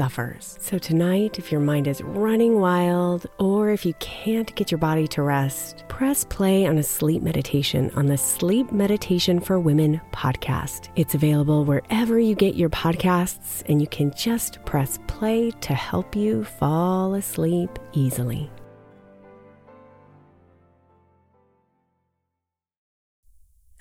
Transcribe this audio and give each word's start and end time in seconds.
suffers. 0.00 0.56
So, 0.62 0.78
tonight, 0.78 1.38
if 1.38 1.52
your 1.52 1.60
mind 1.60 1.86
is 1.86 2.00
running 2.00 2.58
wild 2.58 3.26
or 3.38 3.68
if 3.68 3.84
you 3.84 3.92
can't 4.00 4.54
get 4.54 4.70
your 4.70 4.78
body 4.78 5.06
to 5.08 5.20
rest, 5.20 5.84
press 5.88 6.24
play 6.24 6.64
on 6.64 6.78
a 6.78 6.82
sleep 6.82 7.20
meditation 7.22 7.90
on 7.96 8.06
the 8.06 8.16
Sleep 8.16 8.72
Meditation 8.72 9.40
for 9.40 9.60
Women 9.60 10.00
podcast. 10.10 10.88
It's 10.96 11.14
available 11.14 11.66
wherever 11.66 12.18
you 12.18 12.34
get 12.34 12.54
your 12.54 12.70
podcasts, 12.70 13.62
and 13.68 13.82
you 13.82 13.86
can 13.88 14.10
just 14.12 14.64
press 14.64 14.98
play 15.06 15.50
to 15.60 15.74
help 15.74 16.16
you 16.16 16.44
fall 16.44 17.12
asleep 17.12 17.78
easily. 17.92 18.50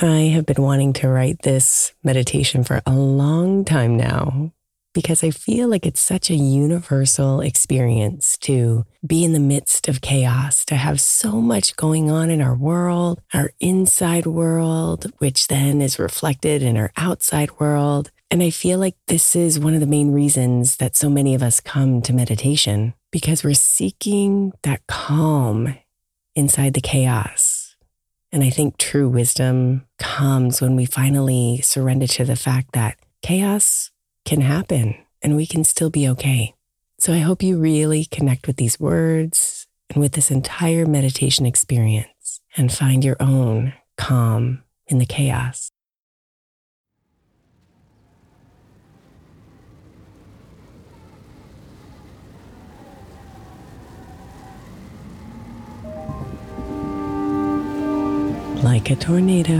I 0.00 0.30
have 0.34 0.46
been 0.46 0.62
wanting 0.62 0.92
to 0.94 1.08
write 1.08 1.42
this 1.42 1.92
meditation 2.04 2.62
for 2.62 2.80
a 2.86 2.92
long 2.92 3.64
time 3.64 3.96
now 3.96 4.52
because 4.94 5.22
I 5.22 5.30
feel 5.30 5.68
like 5.68 5.84
it's 5.84 6.00
such 6.00 6.30
a 6.30 6.34
universal 6.34 7.40
experience 7.40 8.38
to 8.38 8.86
be 9.06 9.24
in 9.24 9.34
the 9.34 9.40
midst 9.40 9.88
of 9.88 10.00
chaos, 10.00 10.64
to 10.66 10.76
have 10.76 11.00
so 11.00 11.40
much 11.40 11.76
going 11.76 12.10
on 12.10 12.30
in 12.30 12.40
our 12.40 12.54
world, 12.54 13.20
our 13.34 13.50
inside 13.60 14.24
world, 14.24 15.12
which 15.18 15.48
then 15.48 15.82
is 15.82 15.98
reflected 15.98 16.62
in 16.62 16.78
our 16.78 16.92
outside 16.96 17.60
world. 17.60 18.10
And 18.30 18.42
I 18.42 18.50
feel 18.50 18.78
like 18.78 18.96
this 19.08 19.36
is 19.36 19.60
one 19.60 19.74
of 19.74 19.80
the 19.80 19.86
main 19.86 20.12
reasons 20.12 20.76
that 20.76 20.96
so 20.96 21.10
many 21.10 21.34
of 21.34 21.42
us 21.42 21.60
come 21.60 22.00
to 22.02 22.12
meditation 22.12 22.94
because 23.12 23.44
we're 23.44 23.54
seeking 23.54 24.52
that 24.62 24.86
calm 24.86 25.76
inside 26.34 26.74
the 26.74 26.80
chaos. 26.80 27.76
And 28.32 28.42
I 28.42 28.50
think 28.50 28.78
true 28.78 29.08
wisdom 29.08 29.86
comes 29.98 30.60
when 30.60 30.74
we 30.74 30.86
finally 30.86 31.60
surrender 31.62 32.06
to 32.08 32.24
the 32.24 32.34
fact 32.34 32.72
that 32.72 32.96
chaos 33.22 33.90
can 34.24 34.40
happen 34.40 34.94
and 35.22 35.36
we 35.36 35.46
can 35.46 35.64
still 35.64 35.90
be 35.90 36.08
okay. 36.08 36.54
So 36.98 37.12
I 37.12 37.18
hope 37.18 37.42
you 37.42 37.58
really 37.58 38.04
connect 38.06 38.46
with 38.46 38.56
these 38.56 38.80
words 38.80 39.66
and 39.90 40.00
with 40.00 40.12
this 40.12 40.30
entire 40.30 40.86
meditation 40.86 41.46
experience 41.46 42.40
and 42.56 42.72
find 42.72 43.04
your 43.04 43.16
own 43.20 43.74
calm 43.96 44.62
in 44.86 44.98
the 44.98 45.06
chaos. 45.06 45.70
Like 58.62 58.90
a 58.90 58.96
tornado, 58.96 59.58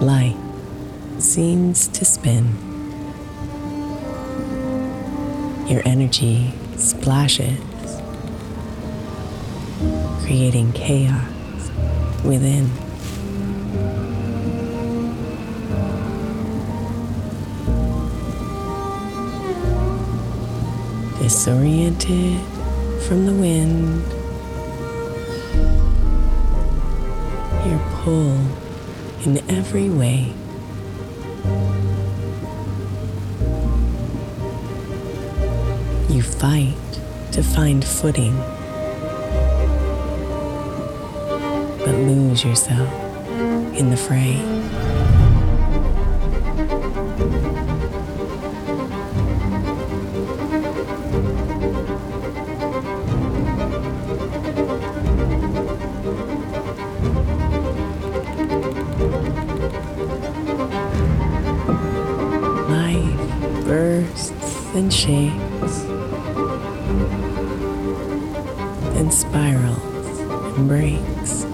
light 0.00 0.36
seems 1.18 1.88
to 1.88 2.04
spin. 2.04 2.54
Your 5.66 5.82
energy 5.84 6.52
splashes, 6.76 7.58
creating 10.24 10.72
chaos 10.72 11.30
within. 12.24 12.70
Disoriented 21.18 22.40
from 23.08 23.26
the 23.26 23.32
wind, 23.32 24.02
your 27.66 27.80
pull 28.02 28.38
in 29.24 29.42
every 29.50 29.90
way. 29.90 30.32
You 36.08 36.22
fight 36.22 36.74
to 37.32 37.42
find 37.42 37.84
footing, 37.84 38.36
but 41.78 41.94
lose 41.94 42.44
yourself 42.44 42.92
in 43.78 43.90
the 43.90 43.96
fray. 43.96 44.65
Shakes 65.06 65.84
and 68.98 69.14
spirals 69.14 70.18
and 70.18 70.66
breaks. 70.66 71.44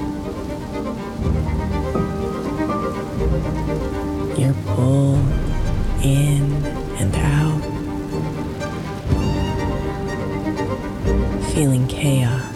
You're 4.39 4.55
pulled 4.75 5.19
in 6.03 6.65
and 6.97 7.15
out, 7.15 7.63
feeling 11.53 11.87
chaos 11.89 12.52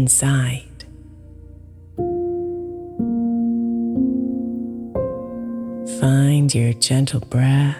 inside. 0.00 0.64
Find 6.00 6.54
your 6.54 6.72
gentle 6.72 7.20
breath, 7.20 7.76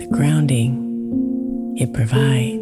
the 0.00 0.08
grounding 0.10 1.74
it 1.76 1.92
provides. 1.92 2.57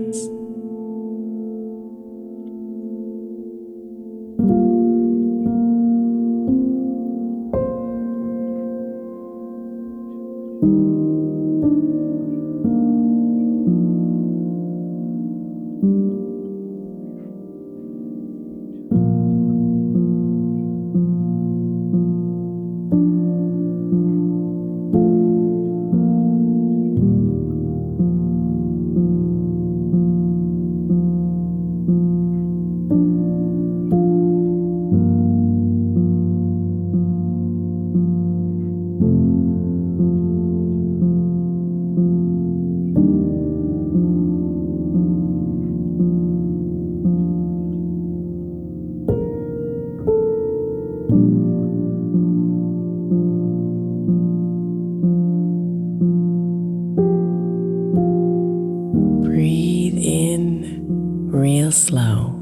Real 61.36 61.70
slow 61.70 62.32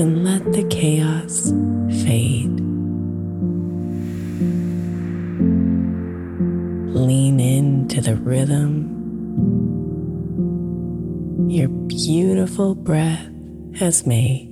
and 0.00 0.24
let 0.24 0.42
the 0.52 0.64
chaos 0.68 1.50
fade. 2.04 2.58
Lean 6.92 7.38
into 7.38 8.00
the 8.00 8.16
rhythm 8.16 8.88
your 11.48 11.68
beautiful 11.68 12.74
breath 12.74 13.28
has 13.76 14.04
made. 14.04 14.51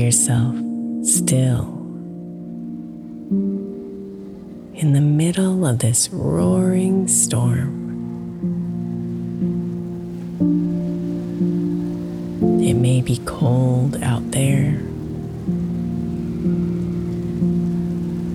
Yourself 0.00 0.54
still 1.04 1.76
in 4.74 4.92
the 4.94 5.00
middle 5.00 5.66
of 5.66 5.80
this 5.80 6.08
roaring 6.10 7.06
storm. 7.06 7.76
It 12.62 12.74
may 12.74 13.02
be 13.02 13.20
cold 13.26 14.02
out 14.02 14.30
there, 14.30 14.80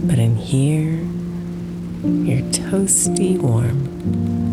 but 0.08 0.20
in 0.20 0.36
here, 0.36 1.02
you're 2.04 2.46
toasty 2.52 3.40
warm. 3.40 4.45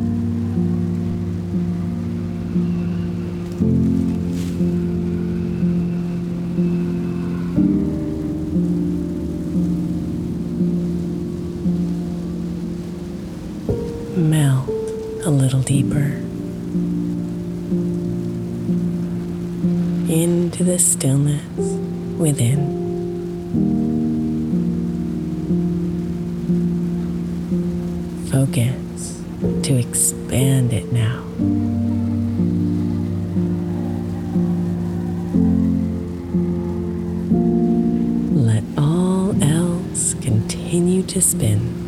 Into 20.12 20.62
the 20.62 20.78
stillness 20.78 21.42
within. 22.18 22.80
Focus 28.30 29.22
to 29.62 29.78
expand 29.78 30.74
it 30.74 30.92
now. 30.92 31.22
Let 38.36 38.64
all 38.76 39.42
else 39.42 40.12
continue 40.20 41.02
to 41.04 41.22
spin. 41.22 41.81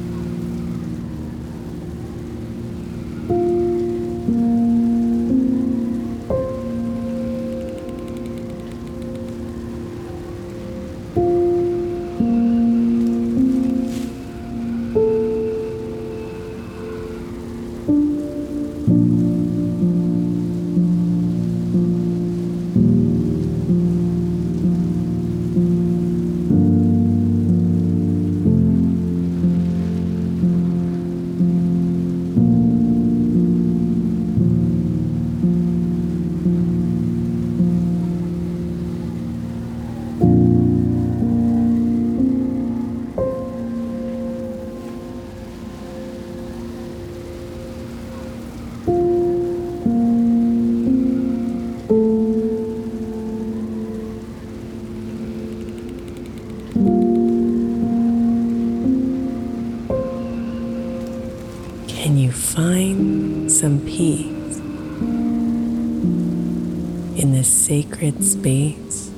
In 67.16 67.32
this 67.32 67.48
sacred 67.48 68.24
space 68.24 69.10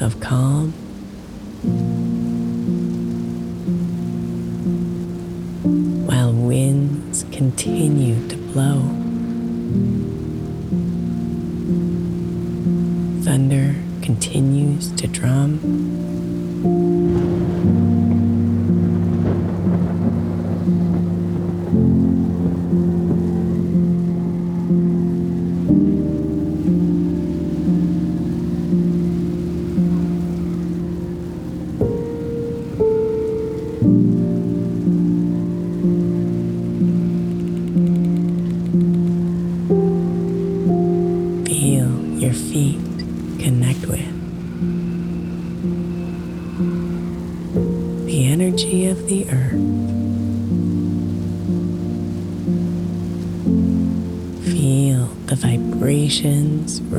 of 0.00 0.20
calm? 0.20 0.72
While 6.06 6.32
winds 6.32 7.24
continue 7.32 8.28
to 8.28 8.36
blow, 8.36 8.80
thunder 13.24 13.74
continues 14.02 14.92
to 14.92 15.06
drum. 15.06 16.19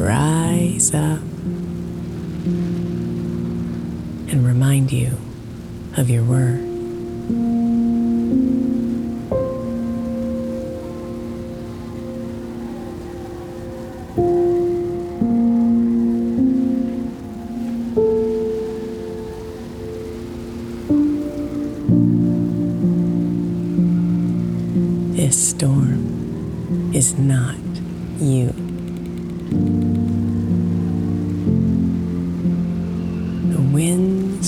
rise 0.02 0.94
up 0.94 1.22
and 4.32 4.46
remind 4.46 4.92
you 4.92 5.12
of 5.98 6.10
your 6.10 6.24
worth. 6.24 6.71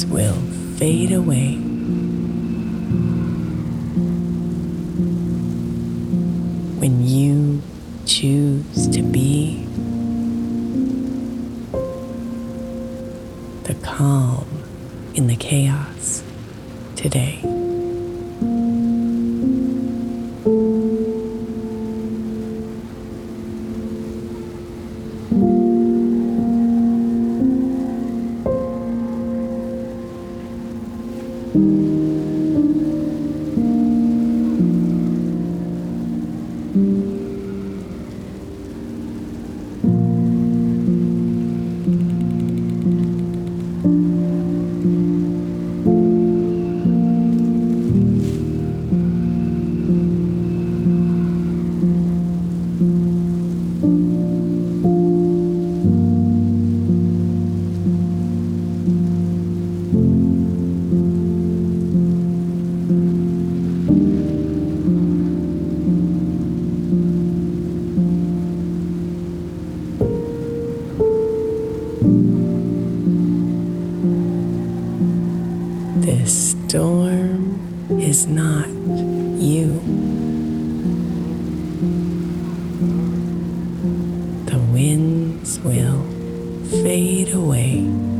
will 0.06 0.42
fade 0.78 1.12
away. 1.12 1.62
away. 87.44 88.12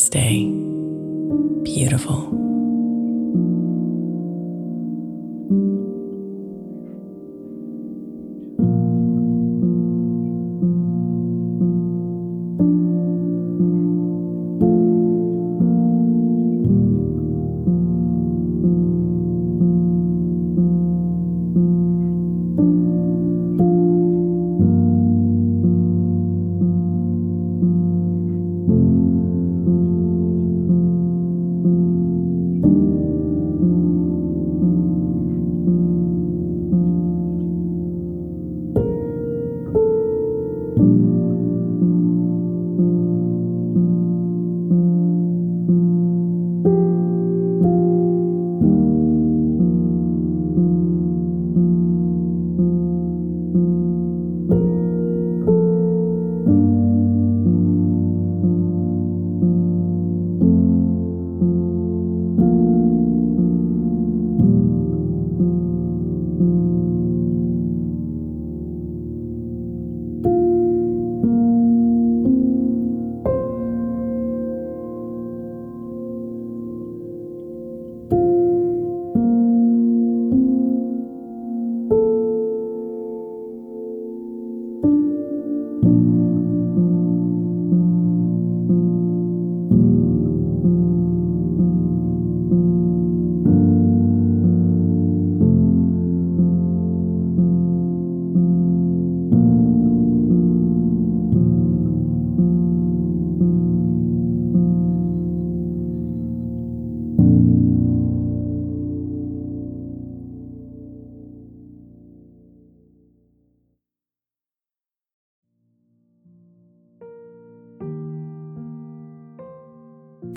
Namaste. 0.00 1.62
Beautiful. 1.62 2.49